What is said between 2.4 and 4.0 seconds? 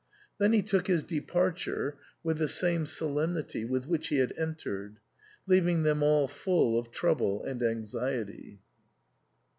same solemnity with